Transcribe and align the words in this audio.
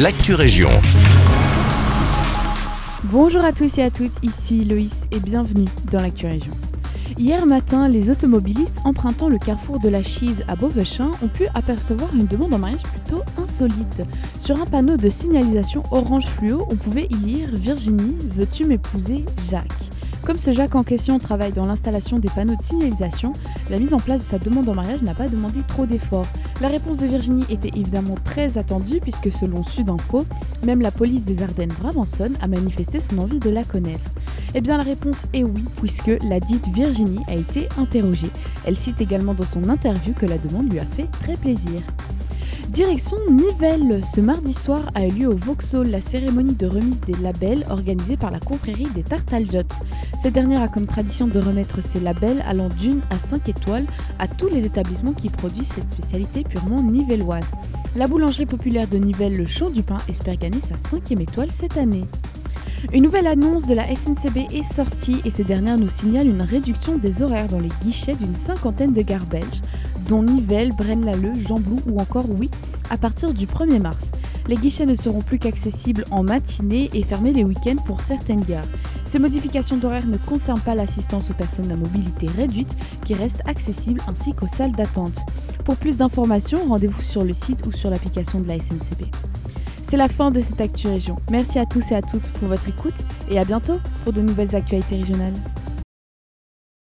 l'actu 0.00 0.34
région. 0.34 0.70
Bonjour 3.04 3.44
à 3.44 3.52
tous 3.52 3.78
et 3.78 3.82
à 3.82 3.90
toutes, 3.90 4.24
ici 4.24 4.64
Loïs 4.64 5.04
et 5.12 5.20
bienvenue 5.20 5.68
dans 5.92 6.00
l'actu 6.00 6.26
région. 6.26 6.52
Hier 7.16 7.46
matin, 7.46 7.86
les 7.88 8.10
automobilistes 8.10 8.78
empruntant 8.84 9.28
le 9.28 9.38
carrefour 9.38 9.78
de 9.78 9.88
la 9.88 10.02
Chise 10.02 10.42
à 10.48 10.56
Beauvechin 10.56 11.12
ont 11.22 11.28
pu 11.28 11.46
apercevoir 11.54 12.12
une 12.12 12.26
demande 12.26 12.54
en 12.54 12.58
mariage 12.58 12.82
plutôt 12.82 13.22
insolite. 13.40 14.02
Sur 14.36 14.60
un 14.60 14.66
panneau 14.66 14.96
de 14.96 15.08
signalisation 15.08 15.84
orange 15.92 16.26
fluo, 16.26 16.66
on 16.70 16.76
pouvait 16.76 17.06
y 17.10 17.14
lire 17.14 17.48
Virginie, 17.52 18.16
veux-tu 18.34 18.64
m'épouser 18.64 19.24
Jacques? 19.48 19.83
Comme 20.24 20.38
ce 20.38 20.52
Jacques 20.52 20.74
en 20.74 20.84
question 20.84 21.18
travaille 21.18 21.52
dans 21.52 21.66
l'installation 21.66 22.18
des 22.18 22.28
panneaux 22.28 22.56
de 22.56 22.62
signalisation, 22.62 23.32
la 23.70 23.78
mise 23.78 23.92
en 23.92 23.98
place 23.98 24.20
de 24.20 24.24
sa 24.24 24.38
demande 24.38 24.68
en 24.68 24.74
mariage 24.74 25.02
n'a 25.02 25.14
pas 25.14 25.28
demandé 25.28 25.60
trop 25.68 25.84
d'efforts. 25.84 26.26
La 26.60 26.68
réponse 26.68 26.96
de 26.96 27.06
Virginie 27.06 27.44
était 27.50 27.68
évidemment 27.68 28.14
très 28.24 28.56
attendue 28.56 29.00
puisque 29.00 29.30
selon 29.30 29.62
Sudinfo, 29.62 30.24
même 30.64 30.80
la 30.80 30.90
police 30.90 31.24
des 31.24 31.42
Ardennes 31.42 31.72
Brabançonne 31.78 32.34
a 32.40 32.48
manifesté 32.48 33.00
son 33.00 33.18
envie 33.18 33.38
de 33.38 33.50
la 33.50 33.64
connaître. 33.64 34.10
Eh 34.54 34.60
bien 34.60 34.78
la 34.78 34.84
réponse 34.84 35.24
est 35.34 35.44
oui 35.44 35.64
puisque 35.80 36.12
la 36.28 36.40
dite 36.40 36.68
Virginie 36.68 37.20
a 37.28 37.34
été 37.34 37.68
interrogée. 37.76 38.30
Elle 38.64 38.78
cite 38.78 39.00
également 39.00 39.34
dans 39.34 39.44
son 39.44 39.68
interview 39.68 40.14
que 40.14 40.26
la 40.26 40.38
demande 40.38 40.72
lui 40.72 40.78
a 40.78 40.84
fait 40.84 41.08
très 41.20 41.34
plaisir. 41.34 41.80
Direction 42.68 43.16
Nivelles. 43.30 44.04
Ce 44.04 44.20
mardi 44.20 44.52
soir 44.52 44.80
a 44.94 45.06
eu 45.06 45.10
lieu 45.10 45.28
au 45.28 45.36
Vauxhall 45.36 45.88
la 45.90 46.00
cérémonie 46.00 46.54
de 46.54 46.66
remise 46.66 47.00
des 47.00 47.14
labels 47.22 47.64
organisée 47.70 48.16
par 48.16 48.30
la 48.30 48.40
confrérie 48.40 48.88
des 48.94 49.02
Tartaljottes. 49.02 49.74
Cette 50.22 50.34
dernière 50.34 50.62
a 50.62 50.68
comme 50.68 50.86
tradition 50.86 51.26
de 51.26 51.38
remettre 51.38 51.82
ses 51.82 52.00
labels 52.00 52.42
allant 52.46 52.68
d'une 52.68 53.00
à 53.10 53.18
5 53.18 53.48
étoiles 53.48 53.86
à 54.18 54.26
tous 54.26 54.48
les 54.48 54.64
établissements 54.64 55.12
qui 55.12 55.28
produisent 55.28 55.72
cette 55.72 55.90
spécialité 55.90 56.42
purement 56.44 56.82
nivelloise. 56.82 57.44
La 57.96 58.06
boulangerie 58.06 58.46
populaire 58.46 58.88
de 58.88 58.98
Nivelles, 58.98 59.36
le 59.36 59.46
Champ 59.46 59.70
du 59.70 59.82
Pain, 59.82 59.98
espère 60.08 60.36
gagner 60.36 60.60
sa 60.60 60.78
cinquième 60.88 61.20
étoile 61.20 61.50
cette 61.50 61.76
année. 61.76 62.04
Une 62.92 63.04
nouvelle 63.04 63.26
annonce 63.26 63.66
de 63.66 63.74
la 63.74 63.84
SNCB 63.84 64.52
est 64.52 64.74
sortie 64.74 65.20
et 65.24 65.30
ces 65.30 65.44
dernières 65.44 65.78
nous 65.78 65.88
signalent 65.88 66.28
une 66.28 66.42
réduction 66.42 66.98
des 66.98 67.22
horaires 67.22 67.48
dans 67.48 67.58
les 67.58 67.70
guichets 67.80 68.14
d'une 68.14 68.36
cinquantaine 68.36 68.92
de 68.92 69.02
gares 69.02 69.26
belges, 69.26 69.62
dont 70.08 70.22
Nivelles, 70.22 70.72
Braine-l'Alleud, 70.76 71.36
Jean-Blou 71.46 71.80
ou 71.90 72.00
encore 72.00 72.28
Oui, 72.28 72.50
à 72.90 72.96
partir 72.96 73.32
du 73.32 73.46
1er 73.46 73.80
mars. 73.80 74.06
Les 74.46 74.56
guichets 74.56 74.86
ne 74.86 74.94
seront 74.94 75.22
plus 75.22 75.38
qu'accessibles 75.38 76.04
en 76.10 76.22
matinée 76.22 76.90
et 76.92 77.02
fermés 77.02 77.32
les 77.32 77.44
week-ends 77.44 77.82
pour 77.86 78.00
certaines 78.00 78.44
gares. 78.44 78.66
Ces 79.06 79.18
modifications 79.18 79.76
d'horaire 79.76 80.06
ne 80.06 80.18
concernent 80.18 80.60
pas 80.60 80.74
l'assistance 80.74 81.30
aux 81.30 81.34
personnes 81.34 81.70
à 81.70 81.76
mobilité 81.76 82.26
réduite 82.26 82.76
qui 83.04 83.14
reste 83.14 83.42
accessible 83.46 84.00
ainsi 84.06 84.34
qu'aux 84.34 84.48
salles 84.48 84.72
d'attente. 84.72 85.20
Pour 85.64 85.76
plus 85.76 85.96
d'informations, 85.96 86.58
rendez-vous 86.68 87.00
sur 87.00 87.24
le 87.24 87.32
site 87.32 87.66
ou 87.66 87.72
sur 87.72 87.90
l'application 87.90 88.40
de 88.40 88.48
la 88.48 88.56
SNCB. 88.56 89.06
C'est 89.88 89.96
la 89.96 90.08
fin 90.08 90.30
de 90.30 90.40
cette 90.40 90.60
Actu 90.60 90.88
Région. 90.88 91.16
Merci 91.30 91.58
à 91.58 91.66
tous 91.66 91.92
et 91.92 91.94
à 91.94 92.02
toutes 92.02 92.26
pour 92.38 92.48
votre 92.48 92.68
écoute 92.68 92.94
et 93.30 93.38
à 93.38 93.44
bientôt 93.44 93.78
pour 94.02 94.12
de 94.12 94.20
nouvelles 94.20 94.54
actualités 94.56 94.96
régionales. 94.96 95.34